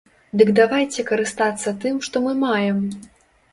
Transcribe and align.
Дык 0.41 0.47
давайце 0.59 1.05
карыстацца 1.09 1.75
тым, 1.85 2.01
што 2.09 2.25
мы 2.27 2.35
маем. 2.47 2.83